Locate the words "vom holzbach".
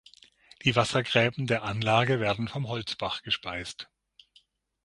2.47-3.21